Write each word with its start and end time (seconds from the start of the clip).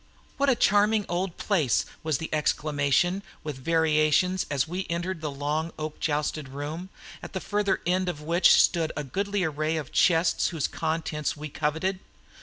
"What 0.37 0.49
a 0.49 0.55
charming 0.55 1.05
old 1.07 1.37
place," 1.37 1.85
was 2.01 2.17
the 2.17 2.33
exclamation 2.33 3.21
with 3.43 3.57
variations 3.57 4.47
as 4.49 4.67
we 4.67 4.87
entered 4.89 5.21
the 5.21 5.29
long 5.29 5.71
oak 5.77 5.99
joisted 5.99 6.49
room, 6.49 6.89
at 7.21 7.33
the 7.33 7.39
further 7.39 7.81
end 7.85 8.09
of 8.09 8.19
which 8.19 8.59
stood 8.59 8.91
in 8.97 9.07
goodly 9.09 9.43
array 9.43 9.77
the 9.77 9.83
chests 9.83 10.47
whose 10.47 10.67
contents 10.67 11.37
we 11.37 11.49
coveted. 11.49 11.99